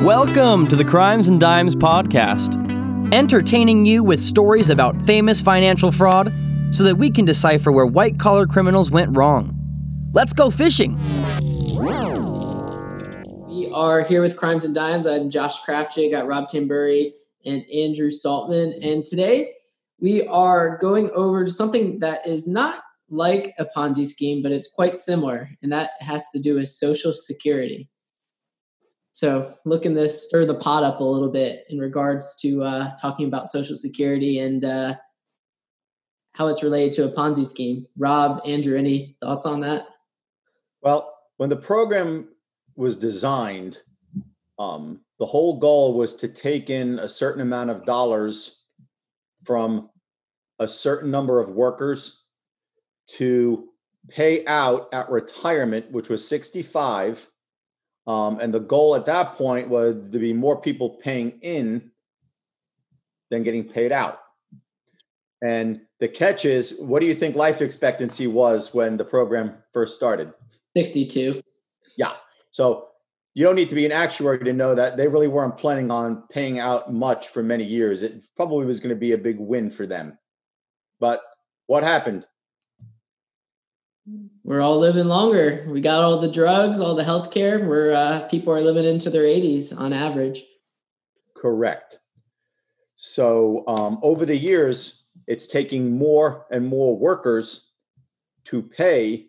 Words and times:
Welcome 0.00 0.66
to 0.68 0.76
the 0.76 0.84
Crimes 0.84 1.28
and 1.28 1.38
Dimes 1.38 1.76
podcast, 1.76 2.54
entertaining 3.12 3.84
you 3.84 4.02
with 4.02 4.18
stories 4.18 4.70
about 4.70 4.96
famous 5.02 5.42
financial 5.42 5.92
fraud 5.92 6.32
so 6.70 6.84
that 6.84 6.96
we 6.96 7.10
can 7.10 7.26
decipher 7.26 7.70
where 7.70 7.84
white 7.84 8.18
collar 8.18 8.46
criminals 8.46 8.90
went 8.90 9.14
wrong. 9.14 9.54
Let's 10.14 10.32
go 10.32 10.50
fishing. 10.50 10.96
We 13.46 13.70
are 13.74 14.00
here 14.00 14.22
with 14.22 14.38
Crimes 14.38 14.64
and 14.64 14.74
Dimes. 14.74 15.06
I'm 15.06 15.28
Josh 15.28 15.60
Kraftjig, 15.66 16.12
got 16.12 16.26
Rob 16.26 16.48
Tambury 16.48 17.12
and 17.44 17.62
Andrew 17.70 18.10
Saltman. 18.10 18.72
And 18.82 19.04
today 19.04 19.52
we 19.98 20.26
are 20.28 20.78
going 20.78 21.10
over 21.10 21.46
something 21.46 21.98
that 21.98 22.26
is 22.26 22.48
not 22.48 22.84
like 23.10 23.52
a 23.58 23.66
Ponzi 23.66 24.06
scheme, 24.06 24.42
but 24.42 24.50
it's 24.50 24.72
quite 24.72 24.96
similar, 24.96 25.50
and 25.62 25.70
that 25.72 25.90
has 26.00 26.24
to 26.34 26.40
do 26.40 26.54
with 26.54 26.68
Social 26.68 27.12
Security. 27.12 27.90
So, 29.12 29.52
looking 29.64 29.94
this 29.94 30.28
stir 30.28 30.46
the 30.46 30.54
pot 30.54 30.84
up 30.84 31.00
a 31.00 31.04
little 31.04 31.30
bit 31.30 31.64
in 31.68 31.78
regards 31.78 32.36
to 32.42 32.62
uh, 32.62 32.90
talking 33.00 33.26
about 33.26 33.48
Social 33.48 33.74
Security 33.74 34.38
and 34.38 34.64
uh, 34.64 34.94
how 36.32 36.48
it's 36.48 36.62
related 36.62 36.92
to 36.94 37.04
a 37.04 37.12
Ponzi 37.12 37.46
scheme. 37.46 37.86
Rob, 37.98 38.40
Andrew, 38.46 38.78
any 38.78 39.16
thoughts 39.20 39.46
on 39.46 39.60
that? 39.60 39.86
Well, 40.82 41.12
when 41.38 41.50
the 41.50 41.56
program 41.56 42.28
was 42.76 42.96
designed, 42.96 43.78
um, 44.58 45.00
the 45.18 45.26
whole 45.26 45.58
goal 45.58 45.94
was 45.94 46.14
to 46.16 46.28
take 46.28 46.70
in 46.70 46.98
a 46.98 47.08
certain 47.08 47.42
amount 47.42 47.70
of 47.70 47.84
dollars 47.84 48.64
from 49.44 49.90
a 50.58 50.68
certain 50.68 51.10
number 51.10 51.40
of 51.40 51.50
workers 51.50 52.24
to 53.16 53.68
pay 54.08 54.46
out 54.46 54.88
at 54.92 55.10
retirement, 55.10 55.90
which 55.90 56.08
was 56.08 56.26
65 56.26 57.28
um, 58.06 58.38
and 58.40 58.52
the 58.52 58.60
goal 58.60 58.96
at 58.96 59.06
that 59.06 59.34
point 59.34 59.68
was 59.68 59.96
to 60.12 60.18
be 60.18 60.32
more 60.32 60.60
people 60.60 60.90
paying 60.90 61.38
in 61.42 61.90
than 63.30 63.42
getting 63.42 63.64
paid 63.64 63.92
out. 63.92 64.18
And 65.42 65.82
the 66.00 66.08
catch 66.08 66.44
is, 66.44 66.78
what 66.80 67.00
do 67.00 67.06
you 67.06 67.14
think 67.14 67.36
life 67.36 67.62
expectancy 67.62 68.26
was 68.26 68.74
when 68.74 68.96
the 68.96 69.04
program 69.04 69.54
first 69.72 69.96
started? 69.96 70.32
62. 70.76 71.40
Yeah. 71.96 72.12
So 72.50 72.88
you 73.34 73.44
don't 73.44 73.54
need 73.54 73.68
to 73.68 73.74
be 73.74 73.86
an 73.86 73.92
actuary 73.92 74.44
to 74.44 74.52
know 74.52 74.74
that 74.74 74.96
they 74.96 75.08
really 75.08 75.28
weren't 75.28 75.56
planning 75.56 75.90
on 75.90 76.24
paying 76.30 76.58
out 76.58 76.92
much 76.92 77.28
for 77.28 77.42
many 77.42 77.64
years. 77.64 78.02
It 78.02 78.22
probably 78.36 78.66
was 78.66 78.80
going 78.80 78.94
to 78.94 79.00
be 79.00 79.12
a 79.12 79.18
big 79.18 79.38
win 79.38 79.70
for 79.70 79.86
them. 79.86 80.18
But 80.98 81.22
what 81.66 81.84
happened? 81.84 82.26
We're 84.44 84.60
all 84.60 84.78
living 84.78 85.06
longer. 85.06 85.64
We 85.68 85.80
got 85.80 86.02
all 86.02 86.18
the 86.18 86.30
drugs, 86.30 86.80
all 86.80 86.94
the 86.94 87.04
health 87.04 87.30
care. 87.30 87.66
Where 87.68 87.92
uh, 87.92 88.28
people 88.28 88.52
are 88.52 88.60
living 88.60 88.84
into 88.84 89.10
their 89.10 89.24
80s 89.24 89.78
on 89.78 89.92
average. 89.92 90.42
Correct. 91.36 91.98
So 92.96 93.64
um, 93.66 93.98
over 94.02 94.26
the 94.26 94.36
years, 94.36 95.08
it's 95.26 95.46
taking 95.46 95.96
more 95.96 96.46
and 96.50 96.66
more 96.66 96.96
workers 96.96 97.72
to 98.44 98.62
pay 98.62 99.26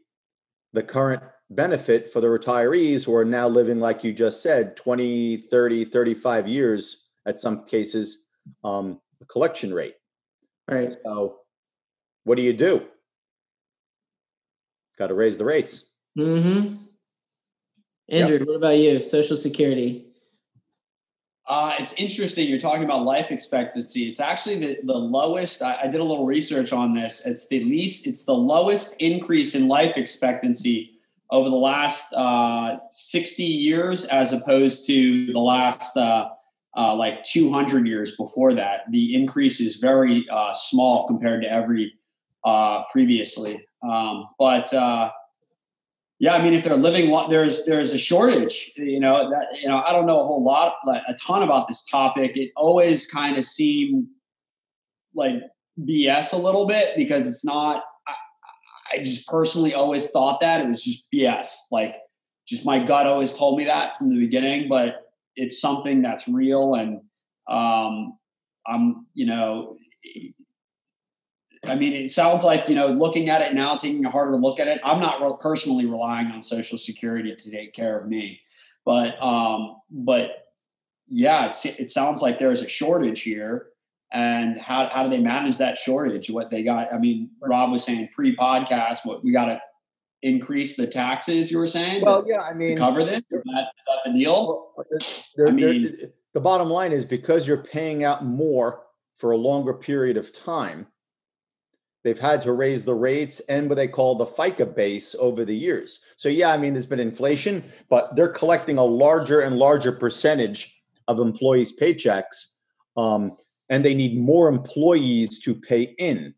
the 0.74 0.84
current 0.84 1.24
benefit 1.50 2.12
for 2.12 2.22
the 2.22 2.28
retirees 2.28 3.06
who 3.06 3.16
are 3.16 3.26
now 3.26 3.48
living, 3.48 3.80
like 3.80 4.04
you 4.04 4.14
just 4.14 4.42
said, 4.42 4.76
20, 4.76 5.38
30, 5.38 5.86
35 5.86 6.48
years 6.48 7.10
at 7.26 7.40
some 7.40 7.66
cases, 7.66 8.28
um, 8.64 9.00
collection 9.28 9.74
rate. 9.74 9.96
Right. 10.68 10.96
So 11.04 11.40
what 12.24 12.36
do 12.36 12.42
you 12.42 12.54
do? 12.54 12.88
Got 15.02 15.08
to 15.08 15.16
raise 15.16 15.38
the 15.40 15.46
rates. 15.46 15.94
Mm-hmm. 16.18 16.76
Andrew, 18.10 18.38
yep. 18.38 18.48
what 18.48 18.56
about 18.56 18.78
you? 18.78 19.02
Social 19.02 19.36
Security. 19.36 20.06
Uh, 21.48 21.74
it's 21.80 21.94
interesting. 21.94 22.48
You're 22.48 22.60
talking 22.60 22.84
about 22.84 23.02
life 23.02 23.32
expectancy. 23.32 24.04
It's 24.04 24.20
actually 24.20 24.58
the, 24.58 24.78
the 24.84 24.98
lowest. 24.98 25.64
I, 25.64 25.80
I, 25.84 25.88
did 25.88 26.02
a 26.02 26.04
little 26.04 26.26
research 26.26 26.72
on 26.72 26.94
this. 26.94 27.26
It's 27.26 27.48
the 27.48 27.64
least. 27.64 28.06
It's 28.06 28.26
the 28.26 28.36
lowest 28.36 29.02
increase 29.02 29.56
in 29.56 29.68
life 29.68 29.98
expectancy 29.98 30.92
over 31.32 31.50
the 31.50 31.56
last 31.56 32.14
uh, 32.14 32.78
60 32.92 33.42
years, 33.42 34.06
as 34.06 34.34
opposed 34.34 34.86
to 34.88 35.34
the 35.34 35.40
last 35.40 35.98
uh, 35.98 36.30
uh 36.78 36.96
like 36.96 37.24
200 37.24 37.88
years 37.88 38.16
before 38.16 38.54
that. 38.54 38.82
The 38.92 39.16
increase 39.16 39.60
is 39.60 39.78
very 39.78 40.26
uh, 40.30 40.54
small 40.54 41.08
compared 41.08 41.42
to 41.42 41.52
every 41.52 41.94
uh, 42.44 42.84
previously. 42.92 43.66
Um, 43.84 44.28
but 44.38 44.74
uh, 44.74 45.12
yeah, 46.22 46.36
I 46.36 46.44
mean, 46.44 46.54
if 46.54 46.64
they're 46.64 46.76
living, 46.76 47.12
there's 47.30 47.66
there's 47.66 47.94
a 47.94 47.98
shortage. 47.98 48.72
You 48.78 49.00
know 49.00 49.30
that 49.30 49.60
you 49.60 49.68
know 49.68 49.84
I 49.86 49.92
don't 49.92 50.06
know 50.06 50.20
a 50.20 50.24
whole 50.24 50.44
lot, 50.44 50.76
like, 50.86 51.02
a 51.08 51.16
ton 51.16 51.42
about 51.42 51.68
this 51.68 51.84
topic. 51.90 52.38
It 52.38 52.52
always 52.56 53.10
kind 53.10 53.40
of 53.40 53.46
seemed 53.46 54.08
like 55.16 55.36
BS 55.80 56.34
a 56.34 56.38
little 56.38 56.68
bit 56.68 56.90
because 56.96 57.28
it's 57.28 57.44
not. 57.44 57.84
I, 58.08 58.14
I 58.94 58.98
just 59.00 59.28
personally 59.28 59.74
always 59.74 60.12
thought 60.12 60.42
that 60.42 60.64
it 60.64 60.68
was 60.68 60.84
just 60.84 61.12
BS. 61.12 61.48
Like, 61.72 61.96
just 62.48 62.68
my 62.68 62.78
gut 62.78 63.08
always 63.08 63.36
told 63.36 63.58
me 63.58 63.66
that 63.66 63.96
from 63.96 64.10
the 64.10 64.20
beginning. 64.20 64.70
But 64.70 65.08
it's 65.36 65.60
something 65.60 66.04
that's 66.04 66.28
real, 66.28 66.76
and 66.76 67.02
um, 67.48 68.18
I'm 68.68 69.08
you 69.16 69.26
know 69.26 69.78
I 71.68 71.76
mean, 71.76 71.94
it 71.94 72.10
sounds 72.10 72.44
like 72.44 72.68
you 72.70 72.76
know, 72.76 72.88
looking 72.88 73.30
at 73.30 73.42
it 73.42 73.54
now, 73.54 73.76
taking 73.76 74.04
a 74.06 74.10
harder 74.10 74.36
look 74.36 74.60
at 74.60 74.68
it. 74.68 74.82
I'm 74.84 75.00
not 75.00 75.40
personally 75.40 75.86
relying 75.86 76.28
on 76.28 76.42
Social 76.42 76.78
Security 76.78 77.36
to 77.36 77.52
take 77.52 77.74
care 77.74 77.98
of 77.98 78.08
me, 78.08 78.42
but 78.84 79.22
um, 79.24 79.78
but 79.90 80.48
yeah, 81.08 81.54
it 81.64 81.90
sounds 81.90 82.22
like 82.22 82.40
there's 82.40 82.62
a 82.62 82.70
shortage 82.70 83.22
here. 83.22 83.68
And 84.14 84.58
how 84.58 84.88
how 84.88 85.04
do 85.04 85.10
they 85.10 85.20
manage 85.20 85.58
that 85.60 85.78
shortage? 85.78 86.30
What 86.30 86.50
they 86.50 86.64
got? 86.64 86.94
I 86.94 86.98
mean, 86.98 87.30
Rob 87.42 87.72
was 87.72 87.86
saying 87.86 88.10
pre-podcast, 88.12 89.06
what 89.06 89.24
we 89.24 89.32
got 89.32 89.46
to 89.46 89.62
increase 90.22 90.76
the 90.76 90.88
taxes. 90.88 91.52
You 91.52 91.60
were 91.60 91.68
saying, 91.68 92.02
well, 92.04 92.26
yeah, 92.28 92.42
I 92.42 92.54
mean, 92.54 92.68
to 92.68 92.76
cover 92.76 93.04
this. 93.04 93.22
Is 93.30 93.44
that, 93.44 93.68
is 93.80 93.86
that 93.88 94.00
the 94.06 94.12
deal? 94.12 94.74
They're, 95.36 95.48
I 95.48 95.52
mean, 95.52 96.12
the 96.34 96.42
bottom 96.42 96.70
line 96.70 96.92
is 96.92 97.06
because 97.06 97.48
you're 97.48 97.64
paying 97.64 98.04
out 98.04 98.26
more 98.26 98.82
for 99.16 99.32
a 99.32 99.38
longer 99.38 99.74
period 99.74 100.18
of 100.18 100.34
time 100.34 100.88
They've 102.04 102.20
had 102.20 102.42
to 102.44 102.54
raise 102.54 102.84
the 102.84 102.96
rates 102.96 103.40
and 103.42 103.70
what 103.70 103.76
they 103.76 103.88
call 103.88 104.16
the 104.16 104.26
FICA 104.26 104.76
base 104.76 105.16
over 105.20 105.46
the 105.46 105.56
years. 105.56 106.04
So, 106.18 106.30
yeah, 106.30 106.52
I 106.52 106.58
mean, 106.58 106.74
there's 106.74 106.88
been 106.88 107.00
inflation, 107.00 107.64
but 107.90 108.16
they're 108.16 108.28
collecting 108.28 108.78
a 108.78 108.86
larger 108.86 109.42
and 109.42 109.58
larger 109.58 109.92
percentage 109.92 110.82
of 111.08 111.20
employees' 111.20 111.78
paychecks. 111.78 112.58
Um, 112.98 113.34
and 113.70 113.86
they 113.86 113.94
need 113.94 114.20
more 114.20 114.50
employees 114.50 115.40
to 115.40 115.56
pay 115.56 115.96
in. 115.98 116.34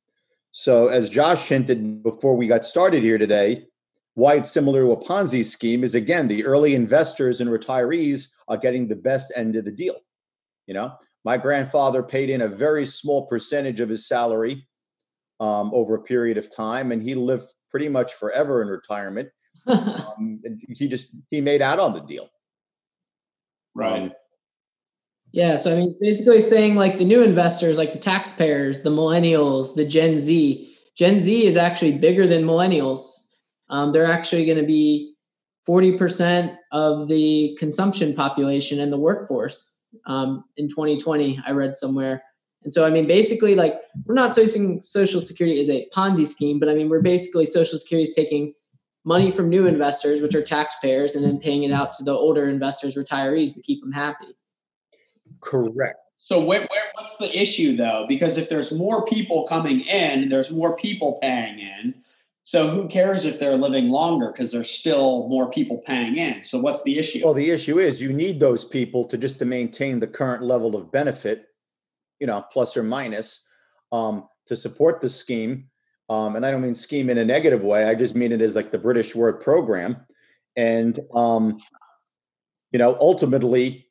So, 0.51 0.87
as 0.87 1.09
Josh 1.09 1.47
hinted 1.47 2.03
before 2.03 2.35
we 2.35 2.47
got 2.47 2.65
started 2.65 3.01
here 3.01 3.17
today, 3.17 3.65
why 4.15 4.35
it's 4.35 4.51
similar 4.51 4.81
to 4.81 4.91
a 4.91 4.97
Ponzi 5.03 5.43
scheme 5.43 5.83
is 5.83 5.95
again, 5.95 6.27
the 6.27 6.45
early 6.45 6.75
investors 6.75 7.41
and 7.41 7.49
retirees 7.49 8.33
are 8.47 8.57
getting 8.57 8.87
the 8.87 8.95
best 8.95 9.33
end 9.35 9.55
of 9.55 9.65
the 9.65 9.71
deal. 9.71 9.95
You 10.67 10.75
know, 10.75 10.93
my 11.25 11.37
grandfather 11.37 12.03
paid 12.03 12.29
in 12.29 12.41
a 12.41 12.47
very 12.47 12.85
small 12.85 13.25
percentage 13.25 13.79
of 13.79 13.89
his 13.89 14.07
salary 14.07 14.67
um, 15.43 15.71
over 15.73 15.95
a 15.95 16.01
period 16.01 16.37
of 16.37 16.53
time, 16.55 16.93
and 16.93 17.03
he 17.03 17.15
lived 17.15 17.53
pretty 17.69 17.89
much 17.89 18.13
forever 18.13 18.61
in 18.61 18.69
retirement. 18.69 19.29
um, 19.67 20.41
he 20.69 20.87
just 20.87 21.09
he 21.29 21.41
made 21.41 21.61
out 21.61 21.79
on 21.79 21.93
the 21.93 21.99
deal, 21.99 22.29
right? 23.75 24.03
Um, 24.03 24.11
yeah, 25.33 25.57
so 25.57 25.73
I 25.73 25.77
mean, 25.79 25.95
basically 25.99 26.39
saying 26.39 26.75
like 26.75 26.97
the 26.97 27.05
new 27.05 27.21
investors, 27.21 27.77
like 27.77 27.91
the 27.91 27.99
taxpayers, 27.99 28.83
the 28.83 28.89
millennials, 28.89 29.75
the 29.75 29.85
Gen 29.85 30.21
Z. 30.21 30.69
Gen 30.95 31.19
Z 31.19 31.45
is 31.45 31.57
actually 31.57 31.97
bigger 31.97 32.25
than 32.25 32.43
millennials. 32.43 33.31
Um, 33.69 33.91
they're 33.91 34.11
actually 34.11 34.45
going 34.45 34.59
to 34.59 34.65
be 34.65 35.15
40% 35.67 36.55
of 36.71 37.07
the 37.07 37.57
consumption 37.59 38.13
population 38.13 38.79
in 38.79 38.91
the 38.91 38.99
workforce 38.99 39.83
um, 40.05 40.43
in 40.55 40.67
2020. 40.67 41.39
I 41.47 41.51
read 41.51 41.75
somewhere. 41.75 42.21
And 42.63 42.73
so, 42.73 42.85
I 42.85 42.89
mean, 42.89 43.07
basically, 43.07 43.55
like 43.55 43.75
we're 44.05 44.15
not 44.15 44.33
saying 44.33 44.81
Social 44.81 45.19
Security 45.19 45.59
is 45.59 45.69
a 45.69 45.87
Ponzi 45.93 46.25
scheme, 46.25 46.59
but 46.59 46.69
I 46.69 46.75
mean, 46.75 46.89
we're 46.89 47.01
basically 47.01 47.45
Social 47.45 47.77
Security 47.77 48.03
is 48.03 48.15
taking 48.15 48.53
money 49.05 49.31
from 49.31 49.49
new 49.49 49.67
investors, 49.67 50.21
which 50.21 50.33
are 50.35 50.41
taxpayers, 50.41 51.15
and 51.15 51.25
then 51.25 51.39
paying 51.39 51.63
it 51.63 51.71
out 51.71 51.93
to 51.93 52.03
the 52.03 52.11
older 52.11 52.47
investors, 52.47 52.95
retirees, 52.95 53.53
to 53.53 53.61
keep 53.61 53.81
them 53.81 53.91
happy. 53.91 54.37
Correct. 55.41 55.99
So, 56.17 56.39
where, 56.39 56.61
where, 56.61 56.83
what's 56.95 57.17
the 57.17 57.37
issue 57.37 57.75
though? 57.75 58.05
Because 58.07 58.37
if 58.37 58.47
there's 58.47 58.71
more 58.71 59.05
people 59.05 59.43
coming 59.43 59.81
in, 59.81 60.29
there's 60.29 60.51
more 60.51 60.75
people 60.75 61.19
paying 61.21 61.59
in. 61.59 61.95
So 62.45 62.69
who 62.69 62.89
cares 62.89 63.23
if 63.23 63.39
they're 63.39 63.55
living 63.55 63.89
longer 63.89 64.27
because 64.27 64.51
there's 64.51 64.69
still 64.69 65.29
more 65.29 65.49
people 65.49 65.77
paying 65.77 66.17
in. 66.17 66.43
So 66.43 66.59
what's 66.59 66.83
the 66.83 66.99
issue? 66.99 67.21
Well, 67.23 67.33
the 67.33 67.49
issue 67.49 67.79
is 67.79 68.01
you 68.01 68.11
need 68.11 68.41
those 68.41 68.65
people 68.65 69.05
to 69.05 69.17
just 69.17 69.39
to 69.39 69.45
maintain 69.45 70.01
the 70.01 70.07
current 70.07 70.43
level 70.43 70.75
of 70.75 70.91
benefit 70.91 71.52
you 72.23 72.27
know, 72.27 72.41
plus 72.53 72.77
or 72.77 72.83
minus, 72.83 73.51
um, 73.91 74.29
to 74.47 74.55
support 74.55 75.01
the 75.01 75.09
scheme. 75.09 75.67
Um, 76.09 76.37
and 76.37 76.45
I 76.45 76.51
don't 76.51 76.61
mean 76.61 76.73
scheme 76.73 77.09
in 77.09 77.17
a 77.17 77.25
negative 77.25 77.65
way. 77.65 77.83
I 77.83 77.95
just 77.95 78.15
mean 78.15 78.31
it 78.31 78.39
as 78.39 78.55
like 78.55 78.71
the 78.71 78.77
British 78.77 79.13
word 79.13 79.41
program. 79.41 79.97
And, 80.55 80.97
um, 81.13 81.59
you 82.71 82.79
know, 82.79 82.95
ultimately, 83.01 83.89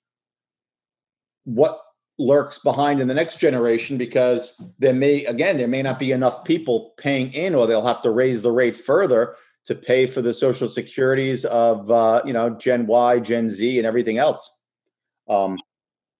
what 1.44 1.78
lurks 2.18 2.58
behind 2.60 3.02
in 3.02 3.08
the 3.08 3.12
next 3.12 3.36
generation 3.36 3.98
because 3.98 4.58
there 4.78 4.94
may 4.94 5.24
again 5.24 5.58
there 5.58 5.68
may 5.68 5.82
not 5.82 5.98
be 5.98 6.12
enough 6.12 6.42
people 6.44 6.94
paying 6.96 7.32
in 7.34 7.54
or 7.54 7.66
they'll 7.66 7.84
have 7.84 8.02
to 8.02 8.10
raise 8.10 8.40
the 8.40 8.52
rate 8.52 8.76
further 8.76 9.34
to 9.66 9.74
pay 9.74 10.06
for 10.06 10.22
the 10.22 10.32
social 10.32 10.68
securities 10.68 11.44
of 11.46 11.90
uh, 11.90 12.22
you 12.24 12.32
know 12.32 12.50
gen 12.50 12.86
y 12.86 13.18
gen 13.18 13.48
z 13.50 13.78
and 13.78 13.86
everything 13.86 14.18
else 14.18 14.62
um, 15.28 15.56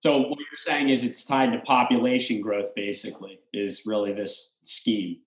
so 0.03 0.19
what 0.19 0.39
you're 0.39 0.57
saying 0.57 0.89
is 0.89 1.05
it's 1.05 1.25
tied 1.25 1.53
to 1.53 1.59
population 1.61 2.41
growth 2.41 2.75
basically 2.75 3.39
is 3.53 3.83
really 3.87 4.13
this 4.13 4.59
scheme 4.63 5.19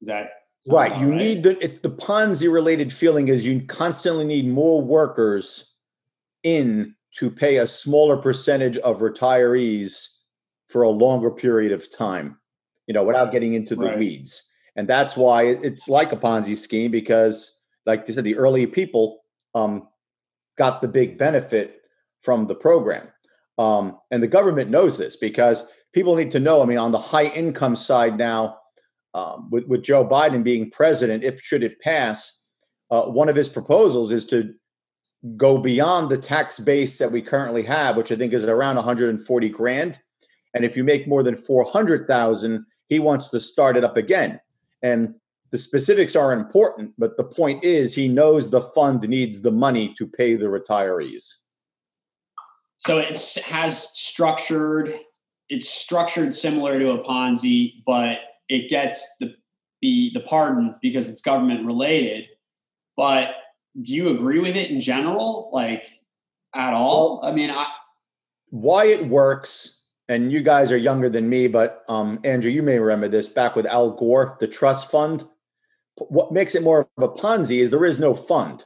is 0.00 0.08
that 0.08 0.30
right 0.70 0.98
you 1.00 1.10
right? 1.10 1.18
need 1.18 1.42
the 1.42 1.64
it, 1.64 1.82
the 1.82 1.90
ponzi 1.90 2.52
related 2.52 2.92
feeling 2.92 3.28
is 3.28 3.44
you 3.44 3.60
constantly 3.62 4.24
need 4.24 4.46
more 4.46 4.80
workers 4.82 5.74
in 6.42 6.94
to 7.18 7.30
pay 7.30 7.56
a 7.56 7.66
smaller 7.66 8.16
percentage 8.16 8.78
of 8.78 9.00
retirees 9.00 10.18
for 10.68 10.82
a 10.82 10.90
longer 10.90 11.30
period 11.30 11.72
of 11.72 11.90
time, 11.94 12.38
you 12.86 12.94
know, 12.94 13.02
without 13.02 13.32
getting 13.32 13.54
into 13.54 13.74
the 13.74 13.86
right. 13.86 13.98
weeds. 13.98 14.54
And 14.76 14.86
that's 14.86 15.16
why 15.16 15.44
it's 15.44 15.88
like 15.88 16.12
a 16.12 16.16
Ponzi 16.16 16.56
scheme 16.56 16.90
because, 16.90 17.66
like 17.86 18.06
they 18.06 18.12
said, 18.12 18.24
the 18.24 18.36
early 18.36 18.66
people 18.66 19.22
um, 19.54 19.88
got 20.56 20.80
the 20.80 20.88
big 20.88 21.18
benefit 21.18 21.82
from 22.20 22.44
the 22.44 22.54
program. 22.54 23.08
Um, 23.58 23.98
and 24.10 24.22
the 24.22 24.28
government 24.28 24.70
knows 24.70 24.96
this 24.96 25.16
because 25.16 25.70
people 25.92 26.14
need 26.14 26.30
to 26.32 26.40
know. 26.40 26.62
I 26.62 26.66
mean, 26.66 26.78
on 26.78 26.92
the 26.92 26.98
high 26.98 27.26
income 27.26 27.76
side 27.76 28.16
now, 28.16 28.58
um, 29.14 29.48
with, 29.50 29.66
with 29.66 29.82
Joe 29.82 30.06
Biden 30.06 30.44
being 30.44 30.70
president, 30.70 31.24
if 31.24 31.40
should 31.40 31.64
it 31.64 31.80
pass, 31.80 32.48
uh, 32.90 33.06
one 33.06 33.28
of 33.28 33.36
his 33.36 33.48
proposals 33.48 34.12
is 34.12 34.26
to 34.26 34.54
go 35.36 35.58
beyond 35.58 36.10
the 36.10 36.18
tax 36.18 36.60
base 36.60 36.98
that 36.98 37.10
we 37.10 37.20
currently 37.20 37.64
have, 37.64 37.96
which 37.96 38.12
I 38.12 38.16
think 38.16 38.32
is 38.32 38.44
around 38.44 38.76
140 38.76 39.48
grand. 39.48 39.98
And 40.54 40.64
if 40.64 40.76
you 40.76 40.84
make 40.84 41.08
more 41.08 41.22
than 41.22 41.34
400,000, 41.34 42.64
he 42.86 42.98
wants 42.98 43.28
to 43.30 43.40
start 43.40 43.76
it 43.76 43.84
up 43.84 43.96
again. 43.96 44.40
And 44.82 45.14
the 45.50 45.58
specifics 45.58 46.14
are 46.14 46.32
important, 46.32 46.92
but 46.98 47.16
the 47.16 47.24
point 47.24 47.64
is 47.64 47.94
he 47.94 48.08
knows 48.08 48.50
the 48.50 48.60
fund 48.60 49.06
needs 49.08 49.40
the 49.40 49.50
money 49.50 49.94
to 49.94 50.06
pay 50.06 50.36
the 50.36 50.46
retirees. 50.46 51.42
So 52.78 52.98
it 52.98 53.20
has 53.46 53.90
structured, 53.98 54.90
it's 55.48 55.68
structured 55.68 56.32
similar 56.32 56.78
to 56.78 56.92
a 56.92 57.04
Ponzi, 57.04 57.82
but 57.86 58.18
it 58.48 58.68
gets 58.68 59.16
the 59.18 59.34
the, 59.80 60.10
the 60.12 60.20
pardon 60.20 60.74
because 60.82 61.08
it's 61.08 61.22
government 61.22 61.64
related. 61.64 62.24
But 62.96 63.34
do 63.80 63.94
you 63.94 64.08
agree 64.08 64.40
with 64.40 64.56
it 64.56 64.70
in 64.70 64.80
general 64.80 65.50
like 65.52 65.86
at 66.54 66.74
all? 66.74 67.20
I 67.22 67.32
mean 67.32 67.50
i 67.50 67.66
why 68.50 68.86
it 68.86 69.06
works 69.06 69.84
and 70.08 70.32
you 70.32 70.40
guys 70.40 70.72
are 70.72 70.76
younger 70.76 71.08
than 71.10 71.28
me 71.28 71.48
but 71.48 71.84
um 71.88 72.18
andrew 72.24 72.50
you 72.50 72.62
may 72.62 72.78
remember 72.78 73.08
this 73.08 73.28
back 73.28 73.54
with 73.54 73.66
al 73.66 73.90
gore 73.90 74.36
the 74.40 74.48
trust 74.48 74.90
fund 74.90 75.24
what 76.08 76.32
makes 76.32 76.54
it 76.54 76.62
more 76.62 76.88
of 76.96 77.02
a 77.02 77.08
ponzi 77.08 77.58
is 77.58 77.70
there 77.70 77.84
is 77.84 77.98
no 77.98 78.14
fund 78.14 78.64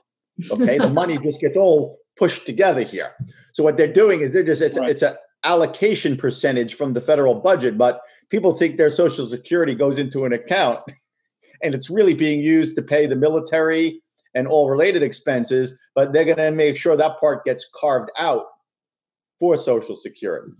okay? 0.52 0.78
The 0.78 0.90
money 0.94 1.18
just 1.18 1.40
gets 1.40 1.56
all 1.56 1.98
pushed 2.16 2.46
together 2.46 2.82
here 2.82 3.12
so 3.52 3.62
what 3.62 3.76
they're 3.76 3.92
doing 3.92 4.20
is 4.20 4.32
they're 4.32 4.42
just 4.42 4.62
it's 4.62 4.78
right. 4.78 4.90
it's 4.90 5.02
a 5.02 5.16
allocation 5.44 6.16
percentage 6.16 6.74
from 6.74 6.92
the 6.92 7.00
federal 7.00 7.34
budget 7.34 7.76
but 7.76 8.00
people 8.30 8.52
think 8.52 8.76
their 8.76 8.90
social 8.90 9.26
security 9.26 9.74
goes 9.74 9.98
into 9.98 10.24
an 10.24 10.32
account 10.32 10.80
and 11.62 11.74
it's 11.74 11.90
really 11.90 12.14
being 12.14 12.40
used 12.40 12.76
to 12.76 12.82
pay 12.82 13.06
the 13.06 13.16
military 13.16 14.02
and 14.34 14.46
all 14.46 14.70
related 14.70 15.02
expenses, 15.02 15.78
but 15.94 16.12
they're 16.12 16.24
going 16.24 16.36
to 16.36 16.50
make 16.50 16.76
sure 16.76 16.96
that 16.96 17.18
part 17.18 17.44
gets 17.44 17.68
carved 17.74 18.10
out 18.18 18.46
for 19.38 19.56
Social 19.56 19.96
Security. 19.96 20.52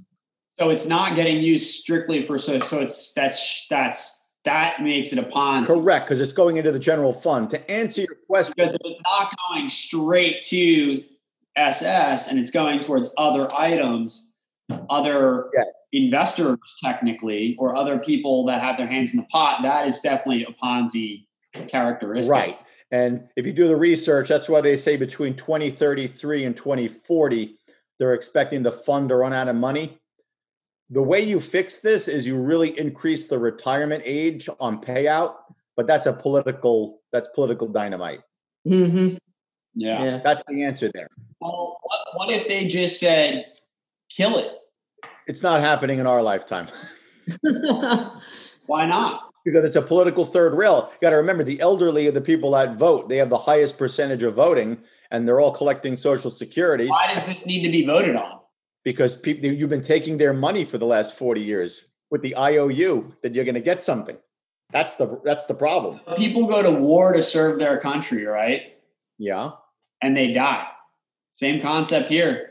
So 0.59 0.71
it's 0.71 0.87
not 0.87 1.17
getting 1.17 1.41
used 1.41 1.75
strictly 1.75 2.21
for 2.21 2.37
so 2.37 2.59
so 2.59 2.81
it's 2.81 3.15
that's 3.15 3.67
that's 3.71 4.29
that 4.45 4.83
makes 4.83 5.13
it 5.13 5.19
a 5.19 5.23
Ponzi. 5.23 5.69
Correct, 5.69 6.07
because 6.07 6.21
it's 6.21 6.33
going 6.33 6.59
into 6.59 6.73
the 6.73 6.79
general 6.79 7.13
fund. 7.13 7.49
To 7.51 7.71
answer 7.71 8.03
your 8.03 8.17
question, 8.29 8.53
because 8.57 8.75
if 8.75 8.81
it's 8.85 9.01
not 9.03 9.35
going 9.49 9.71
straight 9.71 10.43
to 10.43 11.03
SS 11.57 12.29
and 12.29 12.39
it's 12.39 12.51
going 12.51 12.81
towards 12.81 13.15
other 13.19 13.49
items, 13.57 14.33
other 14.89 15.51
yeah. 15.55 15.65
investors 15.93 16.59
technically, 16.83 17.57
or 17.59 17.77
other 17.77 17.99
people 17.99 18.45
that 18.47 18.61
have 18.61 18.77
their 18.77 18.87
hands 18.87 19.13
in 19.13 19.21
the 19.21 19.27
pot, 19.27 19.63
that 19.63 19.87
is 19.87 20.01
definitely 20.01 20.45
a 20.45 20.53
Ponzi 20.53 21.27
characteristic. 21.69 22.33
Right. 22.33 22.59
And 22.91 23.29
if 23.37 23.47
you 23.47 23.53
do 23.53 23.69
the 23.69 23.77
research, 23.77 24.29
that's 24.29 24.49
why 24.49 24.61
they 24.61 24.77
say 24.77 24.97
between 24.97 25.35
2033 25.35 26.45
and 26.45 26.57
2040, 26.57 27.57
they're 27.99 28.15
expecting 28.15 28.63
the 28.63 28.73
fund 28.73 29.09
to 29.09 29.17
run 29.17 29.33
out 29.33 29.49
of 29.49 29.57
money. 29.57 29.99
The 30.91 31.03
way 31.03 31.23
you 31.23 31.41
fix 31.41 31.81
this 31.81 32.07
is 32.07 32.27
you 32.27 32.39
really 32.39 32.79
increase 32.79 33.29
the 33.29 33.39
retirement 33.39 34.03
age 34.05 34.49
on 34.61 34.83
payout, 34.83 35.37
but 35.75 35.87
that's 35.87 36.05
a 36.05 36.13
political 36.13 37.01
that's 37.13 37.31
political 37.35 37.67
dynamite. 37.67 38.21
Mm-hmm. 38.69 39.17
Yeah. 39.75 40.05
yeah. 40.05 40.21
that's 40.23 40.43
the 40.49 40.65
answer 40.65 40.91
there. 40.93 41.09
Well, 41.41 41.79
what, 41.83 42.01
what 42.15 42.31
if 42.31 42.47
they 42.47 42.67
just 42.67 43.01
said, 43.01 43.53
"Kill 44.11 44.39
it"? 44.39 44.51
It's 45.27 45.43
not 45.43 45.61
happening 45.61 45.99
in 45.99 46.07
our 46.07 46.23
lifetime. 46.23 46.69
Why 48.67 48.87
not? 48.87 49.33
because 49.45 49.65
it's 49.65 49.77
a 49.77 49.83
political 49.83 50.25
third 50.25 50.55
rail. 50.55 50.91
You 50.93 50.99
got 51.01 51.11
to 51.11 51.17
remember 51.17 51.43
the 51.43 51.61
elderly 51.61 52.07
are 52.07 52.13
the 52.13 52.21
people 52.21 52.53
that 52.53 52.77
vote. 52.77 53.09
They 53.09 53.17
have 53.17 53.31
the 53.31 53.39
highest 53.39 53.79
percentage 53.79 54.23
of 54.23 54.35
voting, 54.35 54.79
and 55.11 55.27
they're 55.27 55.41
all 55.41 55.53
collecting 55.53 55.97
Social 55.97 56.31
Security. 56.31 56.89
Why 56.89 57.09
does 57.09 57.27
this 57.27 57.47
need 57.47 57.63
to 57.65 57.71
be 57.71 57.85
voted 57.85 58.17
on? 58.17 58.41
Because 58.85 59.17
people, 59.17 59.49
you've 59.51 59.71
been 59.71 59.83
taking 59.83 60.19
their 60.19 60.33
money 60.33 60.65
for 60.65 60.79
the 60.79 60.87
last 60.87 61.17
forty 61.17 61.41
years 61.41 61.93
with 62.11 62.23
the 62.23 62.37
IOU 62.37 63.17
that 63.23 63.35
you're 63.35 63.45
going 63.45 63.55
to 63.55 63.61
get 63.61 63.83
something. 63.83 64.17
That's 64.71 64.95
the 64.97 65.21
that's 65.25 65.47
the 65.47 65.55
problem. 65.55 66.01
People 66.17 66.47
go 66.47 66.63
to 66.63 66.71
war 66.71 67.13
to 67.13 67.23
serve 67.23 67.59
their 67.59 67.79
country, 67.79 68.25
right? 68.25 68.75
Yeah, 69.19 69.53
and 70.03 70.17
they 70.17 70.33
die. 70.33 70.67
Same 71.31 71.61
concept 71.61 72.11
here. 72.11 72.51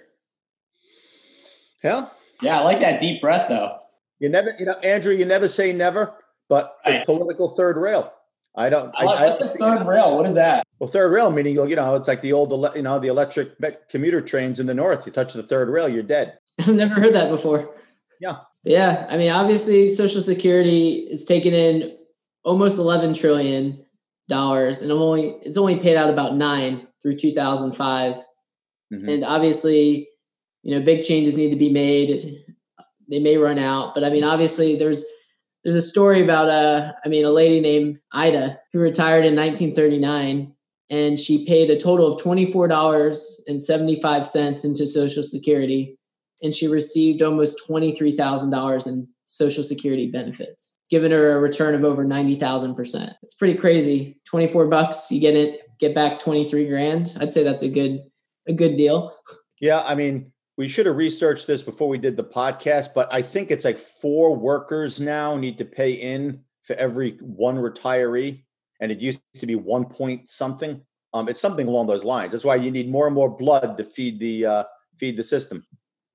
Yeah. 1.84 2.08
Yeah, 2.42 2.60
I 2.60 2.64
like 2.64 2.80
that 2.80 3.00
deep 3.00 3.22
breath 3.22 3.50
though. 3.50 3.78
You 4.20 4.30
never, 4.30 4.52
you 4.60 4.66
know, 4.66 4.74
Andrew, 4.84 5.14
you 5.14 5.26
never 5.26 5.48
say 5.48 5.74
never 5.74 6.16
but 6.52 6.80
right. 6.86 6.96
it's 6.96 7.06
political 7.06 7.48
third 7.48 7.78
rail. 7.78 8.14
I 8.58 8.70
don't. 8.70 8.94
I, 8.98 9.06
what's 9.06 9.40
a 9.40 9.48
third 9.58 9.88
rail? 9.88 10.18
What 10.18 10.28
is 10.28 10.36
that? 10.36 10.68
Well, 10.80 10.90
third 10.90 11.10
rail 11.10 11.32
meaning 11.32 11.56
you 11.56 11.76
know 11.78 11.96
it's 11.96 12.10
like 12.10 12.22
the 12.22 12.34
old 12.34 12.52
you 12.76 12.82
know 12.82 13.00
the 13.00 13.08
electric 13.08 13.54
commuter 13.90 14.20
trains 14.20 14.60
in 14.60 14.68
the 14.68 14.74
north. 14.74 15.06
You 15.06 15.14
touch 15.14 15.34
the 15.34 15.44
third 15.44 15.70
rail, 15.70 15.88
you're 15.88 16.04
dead. 16.04 16.38
I've 16.60 16.76
never 16.76 16.96
heard 16.96 17.16
that 17.16 17.30
before. 17.32 17.74
Yeah. 18.20 18.40
Yeah, 18.64 19.08
I 19.10 19.18
mean, 19.18 19.32
obviously, 19.32 19.88
Social 19.88 20.22
Security 20.22 21.08
is 21.10 21.26
taking 21.26 21.54
in 21.54 21.98
almost 22.44 22.78
eleven 22.78 23.14
trillion 23.14 23.84
dollars, 24.28 24.82
and 24.82 24.92
only 24.92 25.38
it's 25.44 25.58
only 25.58 25.80
paid 25.80 25.96
out 25.96 26.10
about 26.10 26.36
nine 26.36 26.86
through 27.02 27.18
two 27.18 27.34
thousand 27.34 27.74
five. 27.74 28.16
mm 28.16 28.98
mm-hmm. 28.98 29.10
and 29.10 29.24
obviously, 29.24 30.10
you 30.64 30.74
know, 30.74 30.86
big 30.86 31.04
changes 31.04 31.38
need 31.38 31.52
to 31.52 31.56
be 31.56 31.72
made. 31.72 32.36
They 33.10 33.20
may 33.20 33.38
run 33.38 33.58
out, 33.58 33.94
but 33.94 34.04
I 34.04 34.10
mean, 34.10 34.24
obviously, 34.24 34.78
there's 34.78 35.06
there's 35.64 35.76
a 35.76 35.82
story 35.82 36.24
about 36.24 36.50
a, 36.50 36.96
uh, 37.06 37.10
mean, 37.10 37.26
a 37.26 37.30
lady 37.30 37.62
named 37.62 38.00
Ida 38.12 38.60
who 38.74 38.80
retired 38.80 39.26
in 39.26 39.36
1939 39.36 40.56
and 40.90 41.20
she 41.20 41.46
paid 41.46 41.70
a 41.70 41.80
total 41.80 42.12
of 42.12 42.20
$24.75 42.22 44.66
into 44.66 44.86
Social 44.86 45.24
Security 45.24 45.98
and 46.42 46.54
she 46.54 46.68
received 46.68 47.22
almost 47.22 47.62
$23,000 47.70 48.88
in 48.88 49.08
Social 49.26 49.64
Security 49.64 50.12
benefits, 50.12 50.80
giving 50.90 51.12
her 51.12 51.32
a 51.32 51.40
return 51.40 51.76
of 51.76 51.84
over 51.84 52.04
90,000%. 52.04 53.14
It's 53.22 53.36
pretty 53.36 53.58
crazy. 53.58 54.20
24 54.26 54.68
bucks, 54.68 55.12
you 55.12 55.22
get 55.22 55.36
it, 55.36 55.61
get 55.82 55.94
back 55.94 56.20
23 56.20 56.68
grand. 56.68 57.18
I'd 57.20 57.34
say 57.34 57.44
that's 57.44 57.64
a 57.64 57.70
good, 57.70 58.00
a 58.48 58.54
good 58.54 58.78
deal. 58.78 59.14
Yeah. 59.60 59.82
I 59.82 59.96
mean, 59.96 60.32
we 60.58 60.68
should 60.68 60.86
have 60.86 60.96
researched 60.96 61.48
this 61.48 61.64
before 61.64 61.90
we 61.90 61.98
did 61.98 62.16
the 62.16 62.24
podcast, 62.24 62.90
but 62.94 63.12
I 63.12 63.22
think 63.22 63.52
it's 63.52 63.66
like 63.66 63.80
four 63.80 64.36
workers 64.36 65.02
now 65.02 65.36
need 65.36 65.58
to 65.58 65.66
pay 65.66 65.94
in 65.94 66.42
for 66.64 66.76
every 66.76 67.18
one 67.20 67.58
retiree, 67.58 68.44
and 68.80 68.92
it 68.92 69.00
used 69.00 69.22
to 69.36 69.46
be 69.48 69.56
one 69.56 69.86
point 69.86 70.28
something. 70.28 70.82
Um, 71.14 71.28
it's 71.28 71.42
something 71.42 71.68
along 71.68 71.88
those 71.88 72.04
lines. 72.04 72.32
That's 72.32 72.46
why 72.46 72.56
you 72.56 72.72
need 72.72 72.90
more 72.90 73.08
and 73.08 73.16
more 73.16 73.30
blood 73.30 73.78
to 73.78 73.84
feed 73.84 74.20
the 74.20 74.46
uh, 74.46 74.64
feed 74.98 75.18
the 75.18 75.24
system. 75.24 75.66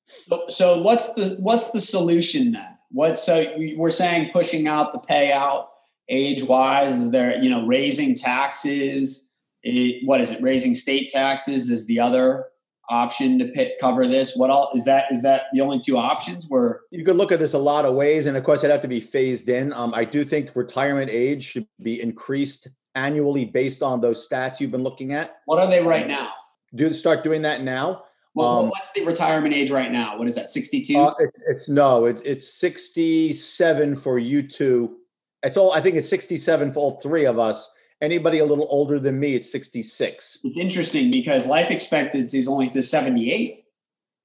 So, 0.06 0.44
so 0.48 0.80
what's 0.80 1.14
the 1.14 1.36
what's 1.40 1.72
the 1.72 1.80
solution 1.80 2.52
then? 2.52 2.78
What 2.90 3.18
so 3.18 3.52
we're 3.76 3.90
saying 3.90 4.30
pushing 4.32 4.68
out 4.68 4.92
the 4.92 5.00
payout 5.00 5.66
age 6.08 6.44
wise? 6.44 7.00
Is 7.00 7.10
there 7.10 7.36
you 7.42 7.50
know 7.50 7.66
raising 7.66 8.14
taxes? 8.14 9.25
It, 9.66 10.06
what 10.06 10.20
is 10.20 10.30
it? 10.30 10.40
Raising 10.40 10.74
state 10.74 11.08
taxes 11.08 11.70
is 11.70 11.86
the 11.86 11.98
other 11.98 12.46
option 12.88 13.38
to 13.40 13.70
cover 13.80 14.06
this? 14.06 14.36
What 14.36 14.48
all 14.48 14.70
is 14.74 14.84
that? 14.84 15.06
Is 15.10 15.22
that 15.22 15.44
the 15.52 15.60
only 15.60 15.80
two 15.80 15.98
options? 15.98 16.46
Where 16.48 16.82
you 16.90 17.04
could 17.04 17.16
look 17.16 17.32
at 17.32 17.40
this 17.40 17.54
a 17.54 17.58
lot 17.58 17.84
of 17.84 17.94
ways, 17.94 18.26
and 18.26 18.36
of 18.36 18.44
course, 18.44 18.60
it'd 18.60 18.70
have 18.70 18.82
to 18.82 18.88
be 18.88 19.00
phased 19.00 19.48
in. 19.48 19.72
Um, 19.72 19.92
I 19.92 20.04
do 20.04 20.24
think 20.24 20.54
retirement 20.54 21.10
age 21.10 21.42
should 21.42 21.66
be 21.82 22.00
increased 22.00 22.68
annually 22.94 23.44
based 23.44 23.82
on 23.82 24.00
those 24.00 24.26
stats 24.26 24.60
you've 24.60 24.70
been 24.70 24.84
looking 24.84 25.12
at. 25.12 25.38
What 25.46 25.58
are 25.58 25.68
they 25.68 25.82
right 25.82 26.06
now? 26.06 26.30
Do 26.74 26.92
start 26.94 27.24
doing 27.24 27.42
that 27.42 27.62
now. 27.62 28.04
Well, 28.34 28.60
Um, 28.60 28.68
what's 28.68 28.92
the 28.92 29.04
retirement 29.04 29.54
age 29.54 29.70
right 29.70 29.90
now? 29.90 30.18
What 30.18 30.28
is 30.28 30.36
that? 30.36 30.48
62? 30.48 30.96
Uh, 30.96 31.12
it's, 31.20 31.42
it's 31.48 31.68
no, 31.68 32.04
it, 32.04 32.20
it's 32.24 32.52
67 32.54 33.96
for 33.96 34.18
you 34.18 34.46
two. 34.46 34.98
It's 35.42 35.56
all, 35.56 35.72
I 35.72 35.80
think 35.80 35.96
it's 35.96 36.08
67 36.08 36.72
for 36.72 36.78
all 36.78 37.00
three 37.00 37.24
of 37.24 37.38
us. 37.38 37.75
Anybody 38.00 38.38
a 38.38 38.44
little 38.44 38.66
older 38.68 38.98
than 38.98 39.18
me, 39.18 39.34
it's 39.34 39.50
66. 39.50 40.40
it's 40.44 40.58
interesting 40.58 41.10
because 41.10 41.46
life 41.46 41.70
expectancy 41.70 42.38
is 42.38 42.46
only 42.46 42.66
to 42.66 42.82
78. 42.82 43.64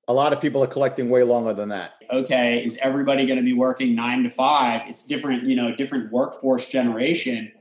A 0.08 0.14
lot 0.14 0.34
of 0.34 0.42
people 0.42 0.62
are 0.62 0.68
collecting 0.68 1.10
way 1.10 1.24
longer 1.24 1.54
than 1.54 1.70
that. 1.70 1.94
Okay, 2.12 2.64
is 2.64 2.78
everybody 2.82 3.26
going 3.26 3.38
to 3.38 3.46
be 3.46 3.54
working 3.54 3.96
nine 3.96 4.24
to 4.24 4.30
five? 4.30 4.82
It's 4.88 5.08
different, 5.08 5.44
you 5.44 5.56
know, 5.56 5.74
different 5.74 6.12
workforce 6.12 6.68
generation. 6.68 7.52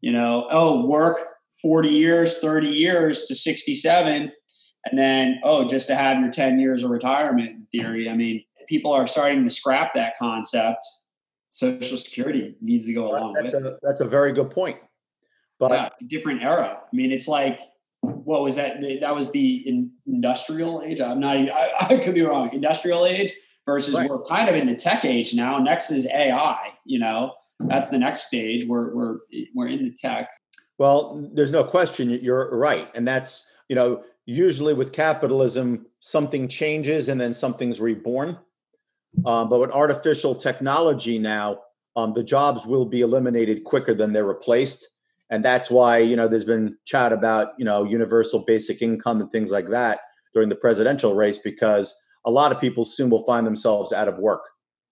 You 0.00 0.10
know, 0.10 0.48
oh, 0.50 0.84
work 0.86 1.18
40 1.60 1.90
years, 1.90 2.40
30 2.40 2.68
years 2.68 3.26
to 3.26 3.36
67. 3.36 4.32
And 4.84 4.98
then, 4.98 5.40
oh, 5.44 5.64
just 5.64 5.86
to 5.88 5.94
have 5.94 6.18
your 6.18 6.32
10 6.32 6.58
years 6.58 6.82
of 6.82 6.90
retirement 6.90 7.50
in 7.50 7.66
theory. 7.70 8.08
I 8.08 8.16
mean, 8.16 8.42
people 8.68 8.92
are 8.92 9.06
starting 9.06 9.44
to 9.44 9.50
scrap 9.50 9.94
that 9.94 10.14
concept. 10.18 10.84
Social 11.50 11.98
Security 11.98 12.56
needs 12.60 12.86
to 12.86 12.94
go 12.94 13.10
along 13.10 13.34
That's 13.34 13.54
with 13.54 13.64
a, 13.64 13.78
that's 13.82 14.00
a 14.00 14.06
very 14.06 14.32
good 14.32 14.50
point. 14.50 14.78
But 15.68 15.70
yeah, 16.00 16.08
different 16.08 16.42
era. 16.42 16.80
I 16.82 16.96
mean, 16.96 17.12
it's 17.12 17.28
like 17.28 17.60
what 18.00 18.42
was 18.42 18.56
that? 18.56 18.78
That 19.00 19.14
was 19.14 19.30
the 19.30 19.64
industrial 20.06 20.82
age. 20.84 21.00
I'm 21.00 21.20
not. 21.20 21.36
even- 21.36 21.50
I, 21.54 21.70
I 21.90 21.96
could 21.98 22.14
be 22.14 22.22
wrong. 22.22 22.52
Industrial 22.52 23.06
age 23.06 23.32
versus 23.64 23.94
Right. 23.94 24.10
we're 24.10 24.22
kind 24.22 24.48
of 24.48 24.56
in 24.56 24.66
the 24.66 24.74
tech 24.74 25.04
age 25.04 25.34
now. 25.34 25.58
Next 25.58 25.90
is 25.92 26.08
AI. 26.10 26.70
You 26.84 26.98
know, 26.98 27.34
that's 27.60 27.90
the 27.90 27.98
next 27.98 28.26
stage. 28.26 28.66
We're 28.66 28.92
we're 28.94 29.18
we're 29.54 29.68
in 29.68 29.84
the 29.84 29.94
tech. 29.96 30.28
Well, 30.78 31.30
there's 31.32 31.52
no 31.52 31.62
question 31.62 32.10
you're 32.10 32.56
right. 32.56 32.88
And 32.96 33.06
that's, 33.06 33.48
you 33.68 33.76
know, 33.76 34.02
usually 34.26 34.74
with 34.74 34.92
capitalism, 34.92 35.86
something 36.00 36.48
changes 36.48 37.08
and 37.08 37.20
then 37.20 37.32
something's 37.34 37.80
reborn. 37.80 38.36
Um, 39.24 39.48
but 39.48 39.60
with 39.60 39.70
artificial 39.70 40.34
technology 40.34 41.20
now, 41.20 41.60
um, 41.94 42.14
the 42.14 42.24
jobs 42.24 42.66
will 42.66 42.86
be 42.86 43.02
eliminated 43.02 43.62
quicker 43.62 43.94
than 43.94 44.12
they're 44.12 44.24
replaced. 44.24 44.88
And 45.32 45.42
that's 45.42 45.70
why, 45.70 45.96
you 45.96 46.14
know, 46.14 46.28
there's 46.28 46.44
been 46.44 46.76
chat 46.84 47.10
about, 47.10 47.54
you 47.56 47.64
know, 47.64 47.84
universal 47.84 48.40
basic 48.40 48.82
income 48.82 49.18
and 49.18 49.32
things 49.32 49.50
like 49.50 49.68
that 49.68 50.00
during 50.34 50.50
the 50.50 50.54
presidential 50.54 51.14
race 51.14 51.38
because 51.38 51.98
a 52.26 52.30
lot 52.30 52.52
of 52.52 52.60
people 52.60 52.84
soon 52.84 53.08
will 53.08 53.24
find 53.24 53.46
themselves 53.46 53.94
out 53.94 54.08
of 54.08 54.18
work 54.18 54.44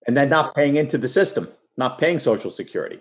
and 0.07 0.17
then 0.17 0.31
not 0.31 0.55
paying 0.55 0.77
into 0.77 0.97
the 0.97 1.07
system, 1.07 1.47
not 1.77 1.99
paying 1.99 2.19
Social 2.19 2.51
Security. 2.51 3.01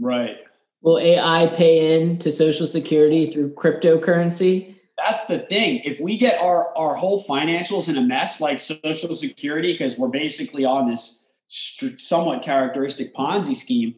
Right. 0.00 0.38
Will 0.80 0.98
AI 0.98 1.52
pay 1.54 2.00
in 2.00 2.18
to 2.20 2.32
Social 2.32 2.66
Security 2.66 3.26
through 3.26 3.52
cryptocurrency? 3.52 4.74
That's 4.96 5.26
the 5.26 5.38
thing. 5.38 5.82
If 5.84 6.00
we 6.00 6.16
get 6.16 6.40
our 6.40 6.74
our 6.78 6.94
whole 6.94 7.22
financials 7.22 7.90
in 7.90 7.98
a 7.98 8.02
mess 8.02 8.40
like 8.40 8.58
Social 8.58 9.14
Security, 9.14 9.72
because 9.72 9.98
we're 9.98 10.08
basically 10.08 10.64
on 10.64 10.88
this 10.88 11.28
str- 11.46 11.98
somewhat 11.98 12.42
characteristic 12.42 13.14
Ponzi 13.14 13.54
scheme, 13.54 13.96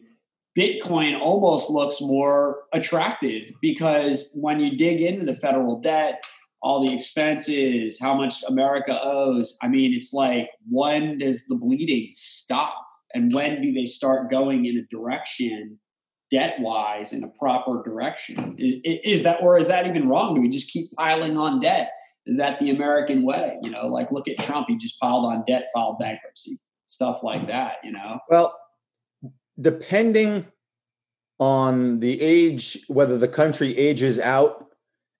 Bitcoin 0.57 1.19
almost 1.19 1.69
looks 1.69 1.99
more 2.01 2.63
attractive 2.73 3.51
because 3.61 4.35
when 4.39 4.59
you 4.59 4.77
dig 4.77 5.01
into 5.01 5.25
the 5.25 5.35
federal 5.35 5.79
debt, 5.79 6.23
all 6.61 6.83
the 6.83 6.93
expenses, 6.93 7.99
how 8.01 8.15
much 8.15 8.43
America 8.47 8.99
owes, 9.03 9.57
I 9.61 9.67
mean, 9.67 9.93
it's 9.93 10.13
like 10.13 10.49
when 10.69 11.19
does 11.19 11.45
the 11.45 11.55
bleeding 11.55 12.09
stop? 12.13 12.73
And 13.13 13.31
when 13.33 13.61
do 13.61 13.71
they 13.71 13.85
start 13.85 14.29
going 14.29 14.65
in 14.65 14.77
a 14.77 14.83
direction 14.83 15.79
debt 16.31 16.59
wise 16.59 17.13
in 17.13 17.23
a 17.23 17.27
proper 17.27 17.83
direction? 17.83 18.55
Is, 18.57 18.77
is 18.83 19.23
that, 19.23 19.41
or 19.41 19.57
is 19.57 19.67
that 19.67 19.85
even 19.87 20.09
wrong? 20.09 20.35
Do 20.35 20.41
we 20.41 20.49
just 20.49 20.71
keep 20.71 20.89
piling 20.97 21.37
on 21.37 21.59
debt? 21.59 21.91
Is 22.25 22.37
that 22.37 22.59
the 22.59 22.71
American 22.71 23.23
way? 23.23 23.57
You 23.61 23.69
know, 23.69 23.87
like 23.87 24.11
look 24.11 24.27
at 24.27 24.37
Trump, 24.39 24.67
he 24.67 24.77
just 24.77 24.99
piled 24.99 25.25
on 25.25 25.43
debt, 25.45 25.67
filed 25.73 25.99
bankruptcy, 25.99 26.57
stuff 26.87 27.23
like 27.23 27.47
that, 27.47 27.75
you 27.83 27.91
know? 27.91 28.19
Well, 28.29 28.57
depending 29.59 30.45
on 31.39 31.99
the 31.99 32.21
age, 32.21 32.79
whether 32.87 33.17
the 33.17 33.27
country 33.27 33.77
ages 33.77 34.19
out 34.19 34.67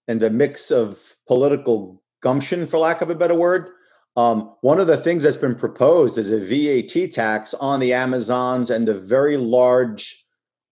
and 0.08 0.22
a 0.22 0.30
mix 0.30 0.70
of 0.70 0.98
political 1.26 2.02
gumption, 2.22 2.66
for 2.66 2.78
lack 2.78 3.02
of 3.02 3.10
a 3.10 3.14
better 3.14 3.34
word, 3.34 3.68
um, 4.16 4.54
one 4.62 4.80
of 4.80 4.86
the 4.86 4.96
things 4.96 5.22
that's 5.22 5.36
been 5.36 5.54
proposed 5.54 6.16
is 6.16 6.30
a 6.30 6.38
VAT 6.38 7.10
tax 7.12 7.52
on 7.54 7.80
the 7.80 7.92
Amazons 7.92 8.70
and 8.70 8.88
the 8.88 8.94
very 8.94 9.36
large 9.36 10.24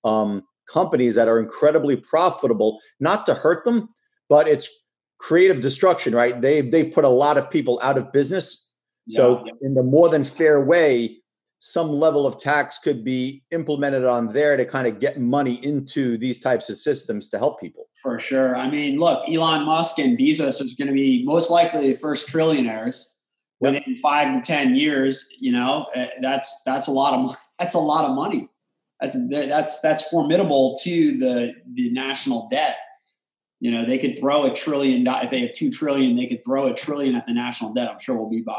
um, 0.02 0.42
companies 0.72 1.14
that 1.14 1.28
are 1.28 1.38
incredibly 1.38 1.96
profitable, 1.96 2.80
not 3.00 3.26
to 3.26 3.34
hurt 3.34 3.64
them, 3.64 3.88
but 4.30 4.48
it's 4.48 4.68
creative 5.18 5.60
destruction, 5.60 6.14
right? 6.14 6.40
They've, 6.40 6.70
they've 6.70 6.90
put 6.90 7.04
a 7.04 7.08
lot 7.08 7.36
of 7.36 7.50
people 7.50 7.78
out 7.82 7.98
of 7.98 8.12
business. 8.12 8.72
So, 9.10 9.42
Yeah. 9.44 9.52
in 9.60 9.74
the 9.74 9.82
more 9.82 10.08
than 10.08 10.24
fair 10.24 10.62
way, 10.64 11.18
some 11.66 11.88
level 11.88 12.26
of 12.26 12.38
tax 12.38 12.78
could 12.78 13.02
be 13.02 13.42
implemented 13.50 14.04
on 14.04 14.28
there 14.28 14.54
to 14.54 14.66
kind 14.66 14.86
of 14.86 15.00
get 15.00 15.18
money 15.18 15.54
into 15.64 16.18
these 16.18 16.38
types 16.38 16.68
of 16.68 16.76
systems 16.76 17.30
to 17.30 17.38
help 17.38 17.58
people. 17.58 17.86
For 18.02 18.18
sure. 18.18 18.54
I 18.54 18.68
mean, 18.68 18.98
look, 18.98 19.26
Elon 19.26 19.64
Musk 19.64 19.98
and 19.98 20.18
Bezos 20.18 20.60
is 20.60 20.74
going 20.74 20.88
to 20.88 20.94
be 20.94 21.24
most 21.24 21.50
likely 21.50 21.90
the 21.90 21.98
first 21.98 22.28
trillionaires 22.28 23.06
within 23.60 23.96
five 23.96 24.34
to 24.34 24.42
ten 24.46 24.74
years. 24.74 25.26
You 25.40 25.52
know, 25.52 25.86
uh, 25.96 26.08
that's 26.20 26.62
that's 26.66 26.86
a 26.86 26.90
lot 26.92 27.14
of 27.14 27.34
that's 27.58 27.74
a 27.74 27.78
lot 27.78 28.10
of 28.10 28.14
money. 28.14 28.50
That's 29.00 29.16
that's 29.30 29.80
that's 29.80 30.06
formidable 30.10 30.76
to 30.82 31.18
the 31.18 31.54
the 31.72 31.90
national 31.92 32.46
debt. 32.50 32.76
You 33.60 33.70
know, 33.70 33.86
they 33.86 33.96
could 33.96 34.18
throw 34.18 34.44
a 34.44 34.54
trillion 34.54 35.06
if 35.06 35.30
they 35.30 35.40
have 35.40 35.54
two 35.54 35.70
trillion, 35.70 36.14
they 36.14 36.26
could 36.26 36.44
throw 36.44 36.66
a 36.66 36.74
trillion 36.74 37.14
at 37.14 37.26
the 37.26 37.32
national 37.32 37.72
debt. 37.72 37.88
I'm 37.88 37.98
sure 37.98 38.16
we'll 38.16 38.28
be 38.28 38.42
by. 38.42 38.52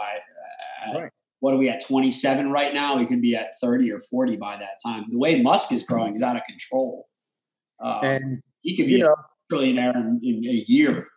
uh, 0.87 0.99
Right. 0.99 1.11
What 1.45 1.53
are 1.53 1.57
we 1.57 1.69
at 1.69 1.85
27 1.85 2.49
right 2.49 2.73
now? 2.73 2.97
We 2.97 3.05
could 3.05 3.21
be 3.21 3.35
at 3.35 3.49
30 3.61 3.91
or 3.91 3.99
40 3.99 4.35
by 4.37 4.57
that 4.57 4.79
time. 4.83 5.05
The 5.11 5.19
way 5.19 5.43
Musk 5.43 5.71
is 5.71 5.83
growing 5.83 6.15
is 6.15 6.23
out 6.23 6.35
of 6.35 6.41
control. 6.41 7.07
Uh, 7.79 7.99
And 8.01 8.41
he 8.61 8.75
could 8.75 8.87
be 8.87 8.99
know, 8.99 9.13
a 9.13 9.53
trillionaire 9.53 9.95
in, 9.95 10.19
in 10.23 10.43
a 10.43 10.65
year. 10.65 11.07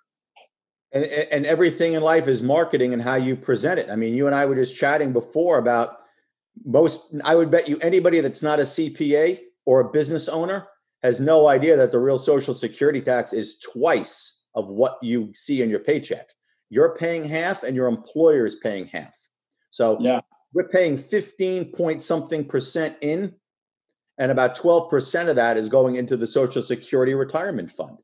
and, 0.93 1.07
and 1.07 1.47
everything 1.47 1.95
in 1.95 2.03
life 2.03 2.29
is 2.29 2.43
marketing 2.43 2.93
and 2.93 3.01
how 3.01 3.15
you 3.15 3.37
present 3.37 3.81
it. 3.81 3.89
I 3.89 3.97
mean, 3.97 4.13
you 4.13 4.27
and 4.27 4.35
I 4.35 4.45
were 4.45 4.55
just 4.55 4.77
chatting 4.77 5.15
before 5.15 5.57
about 5.57 5.97
most. 6.63 7.15
I 7.25 7.35
would 7.35 7.51
bet 7.51 7.67
you 7.67 7.79
anybody 7.79 8.21
that's 8.21 8.43
not 8.43 8.59
a 8.59 8.65
CPA 8.65 9.41
or 9.65 9.81
a 9.81 9.91
business 9.91 10.29
owner 10.29 10.69
has 11.03 11.21
no 11.21 11.49
idea 11.49 11.75
that 11.79 11.91
the 11.91 12.01
real 12.01 12.19
Social 12.19 12.53
Security 12.53 13.01
tax 13.01 13.33
is 13.33 13.59
twice 13.61 14.45
of 14.55 14.69
what 14.69 14.99
you 15.01 15.33
see 15.35 15.63
in 15.63 15.71
your 15.71 15.81
paycheck. 15.81 16.29
You're 16.69 16.95
paying 16.97 17.25
half, 17.25 17.63
and 17.63 17.75
your 17.75 17.87
employer 17.89 18.45
is 18.45 18.57
paying 18.57 18.89
half. 18.89 19.28
So 19.71 19.99
Yeah. 20.01 20.21
we're 20.53 20.69
paying 20.69 20.97
15 20.97 21.73
point 21.73 22.03
something 22.03 22.45
percent 22.45 22.97
in, 23.01 23.35
and 24.19 24.33
about 24.33 24.57
12% 24.57 25.29
of 25.29 25.37
that 25.37 25.57
is 25.57 25.69
going 25.69 25.97
into 25.97 26.17
the 26.17 26.27
Social 26.27 26.63
Security 26.63 27.15
retirement 27.15 27.71
fund. 27.71 27.99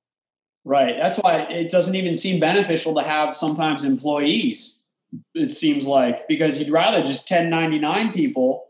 Right. 0.64 0.96
That's 0.98 1.18
why 1.18 1.46
it 1.50 1.70
doesn't 1.70 1.94
even 1.94 2.14
seem 2.14 2.40
beneficial 2.40 2.94
to 2.94 3.02
have 3.02 3.34
sometimes 3.34 3.84
employees. 3.84 4.82
It 5.34 5.50
seems 5.50 5.86
like 5.86 6.26
because 6.26 6.58
you'd 6.58 6.70
rather 6.70 7.00
just 7.02 7.30
1099 7.30 8.12
people 8.12 8.66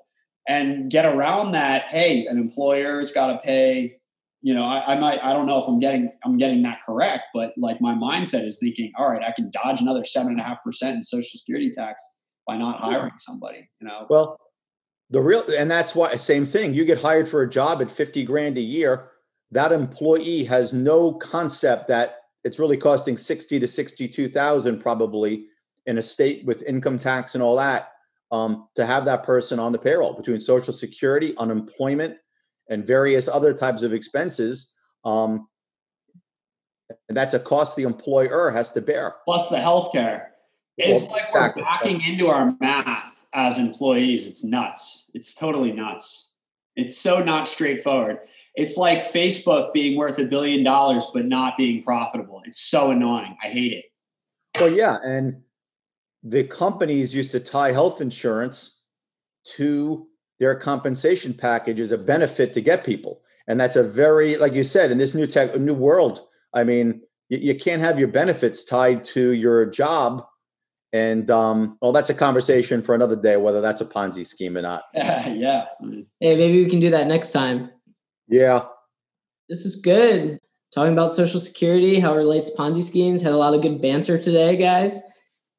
and 0.48 0.90
get 0.90 1.06
around 1.06 1.52
that. 1.52 1.88
Hey, 1.88 2.26
an 2.26 2.36
employer's 2.38 3.12
got 3.12 3.28
to 3.28 3.38
pay. 3.38 3.98
You 4.42 4.54
know, 4.54 4.62
I, 4.62 4.94
I 4.94 4.98
might. 5.00 5.24
I 5.24 5.32
don't 5.32 5.46
know 5.46 5.58
if 5.58 5.66
I'm 5.68 5.78
getting 5.78 6.12
I'm 6.22 6.36
getting 6.36 6.62
that 6.64 6.80
correct, 6.84 7.28
but 7.32 7.54
like 7.56 7.80
my 7.80 7.94
mindset 7.94 8.44
is 8.44 8.58
thinking, 8.58 8.92
all 8.98 9.08
right, 9.08 9.24
I 9.24 9.32
can 9.32 9.50
dodge 9.50 9.80
another 9.80 10.04
seven 10.04 10.32
and 10.32 10.40
a 10.40 10.42
half 10.42 10.62
percent 10.62 10.96
in 10.96 11.02
Social 11.02 11.38
Security 11.38 11.70
tax 11.70 12.02
by 12.46 12.56
not 12.56 12.80
hiring 12.80 13.16
somebody. 13.16 13.68
You 13.80 13.88
know, 13.88 14.06
Well, 14.08 14.38
the 15.10 15.20
real, 15.20 15.44
and 15.56 15.70
that's 15.70 15.94
why, 15.94 16.14
same 16.16 16.46
thing. 16.46 16.74
You 16.74 16.84
get 16.84 17.00
hired 17.00 17.28
for 17.28 17.42
a 17.42 17.50
job 17.50 17.82
at 17.82 17.90
50 17.90 18.24
grand 18.24 18.58
a 18.58 18.62
year. 18.62 19.10
That 19.52 19.72
employee 19.72 20.44
has 20.44 20.72
no 20.72 21.12
concept 21.12 21.88
that 21.88 22.16
it's 22.42 22.58
really 22.58 22.76
costing 22.76 23.16
60 23.16 23.60
to 23.60 23.66
62,000 23.66 24.80
probably 24.80 25.46
in 25.86 25.98
a 25.98 26.02
state 26.02 26.44
with 26.44 26.62
income 26.62 26.98
tax 26.98 27.34
and 27.34 27.42
all 27.42 27.56
that 27.56 27.92
um, 28.30 28.68
to 28.74 28.84
have 28.84 29.04
that 29.04 29.22
person 29.22 29.58
on 29.58 29.72
the 29.72 29.78
payroll 29.78 30.14
between 30.14 30.40
social 30.40 30.72
security, 30.72 31.34
unemployment, 31.38 32.16
and 32.68 32.86
various 32.86 33.28
other 33.28 33.54
types 33.54 33.82
of 33.82 33.92
expenses. 33.92 34.74
Um, 35.04 35.48
and 37.08 37.16
that's 37.16 37.34
a 37.34 37.38
cost 37.38 37.76
the 37.76 37.84
employer 37.84 38.50
has 38.50 38.72
to 38.72 38.80
bear. 38.80 39.16
plus 39.24 39.48
the 39.48 39.56
healthcare. 39.56 40.26
It's 40.76 41.08
Well, 41.08 41.12
like 41.12 41.56
we're 41.56 41.62
backing 41.62 42.00
into 42.02 42.28
our 42.28 42.54
math 42.60 43.26
as 43.32 43.58
employees. 43.58 44.28
It's 44.28 44.44
nuts. 44.44 45.10
It's 45.14 45.34
totally 45.34 45.72
nuts. 45.72 46.34
It's 46.76 46.96
so 46.96 47.22
not 47.22 47.46
straightforward. 47.46 48.18
It's 48.56 48.76
like 48.76 49.00
Facebook 49.00 49.72
being 49.72 49.96
worth 49.96 50.18
a 50.18 50.24
billion 50.24 50.64
dollars 50.64 51.08
but 51.12 51.26
not 51.26 51.56
being 51.56 51.82
profitable. 51.82 52.42
It's 52.44 52.60
so 52.60 52.90
annoying. 52.90 53.36
I 53.42 53.48
hate 53.48 53.72
it. 53.72 53.84
Well, 54.60 54.72
yeah, 54.72 54.98
and 55.04 55.42
the 56.22 56.44
companies 56.44 57.14
used 57.14 57.32
to 57.32 57.40
tie 57.40 57.72
health 57.72 58.00
insurance 58.00 58.84
to 59.56 60.06
their 60.38 60.54
compensation 60.54 61.34
package 61.34 61.80
as 61.80 61.92
a 61.92 61.98
benefit 61.98 62.54
to 62.54 62.60
get 62.60 62.84
people, 62.84 63.20
and 63.48 63.58
that's 63.58 63.76
a 63.76 63.82
very, 63.82 64.36
like 64.36 64.54
you 64.54 64.62
said, 64.62 64.90
in 64.90 64.98
this 64.98 65.14
new 65.14 65.26
tech, 65.26 65.58
new 65.58 65.74
world. 65.74 66.22
I 66.54 66.62
mean, 66.62 67.02
you, 67.28 67.38
you 67.38 67.54
can't 67.58 67.82
have 67.82 67.98
your 67.98 68.08
benefits 68.08 68.64
tied 68.64 69.04
to 69.06 69.32
your 69.32 69.66
job 69.66 70.24
And 70.94 71.28
um, 71.28 71.76
well, 71.82 71.90
that's 71.90 72.08
a 72.08 72.14
conversation 72.14 72.80
for 72.80 72.94
another 72.94 73.16
day, 73.16 73.36
whether 73.36 73.60
that's 73.60 73.80
a 73.80 73.84
Ponzi 73.84 74.24
scheme 74.24 74.56
or 74.56 74.62
not. 74.62 74.84
yeah. 74.94 75.66
Hey, 76.20 76.36
maybe 76.36 76.62
we 76.62 76.70
can 76.70 76.78
do 76.78 76.88
that 76.90 77.08
next 77.08 77.32
time. 77.32 77.68
Yeah. 78.28 78.66
This 79.48 79.66
is 79.66 79.82
good. 79.82 80.38
Talking 80.72 80.92
about 80.92 81.10
Social 81.12 81.40
Security, 81.40 81.98
how 81.98 82.14
it 82.14 82.18
relates 82.18 82.56
Ponzi 82.56 82.84
schemes. 82.84 83.22
Had 83.22 83.32
a 83.32 83.36
lot 83.36 83.54
of 83.54 83.62
good 83.62 83.82
banter 83.82 84.18
today, 84.18 84.56
guys. 84.56 85.02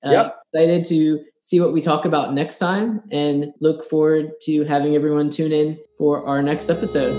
Uh, 0.06 0.12
Yep. 0.12 0.38
Excited 0.54 0.86
to 0.86 1.20
see 1.42 1.60
what 1.60 1.74
we 1.74 1.82
talk 1.82 2.06
about 2.06 2.34
next 2.34 2.58
time 2.58 3.02
and 3.12 3.48
look 3.60 3.84
forward 3.84 4.32
to 4.44 4.64
having 4.64 4.96
everyone 4.96 5.30
tune 5.30 5.52
in 5.52 5.78
for 5.98 6.26
our 6.26 6.42
next 6.42 6.70
episode. 6.70 7.12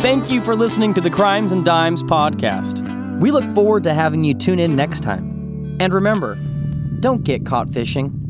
Thank 0.00 0.28
you 0.28 0.40
for 0.40 0.56
listening 0.56 0.92
to 0.94 1.00
the 1.00 1.10
Crimes 1.10 1.52
and 1.52 1.64
Dimes 1.64 2.02
podcast. 2.02 3.20
We 3.20 3.30
look 3.30 3.44
forward 3.54 3.84
to 3.84 3.94
having 3.94 4.24
you 4.24 4.34
tune 4.34 4.58
in 4.58 4.74
next 4.74 5.04
time. 5.04 5.76
And 5.80 5.94
remember, 5.94 6.36
don't 7.00 7.22
get 7.22 7.44
caught 7.44 7.72
fishing. 7.72 8.25